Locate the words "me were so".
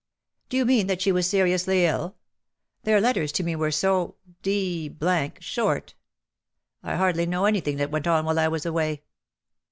3.43-4.15